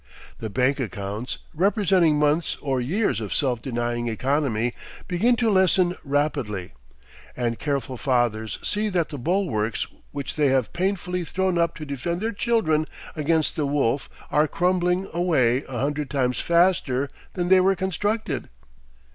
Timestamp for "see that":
8.63-9.09